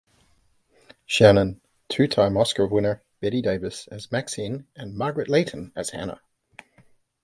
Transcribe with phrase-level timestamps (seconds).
[1.05, 6.19] Shannon, two-time Oscar winner Bette Davis as Maxine and Margaret Leighton as Hannah.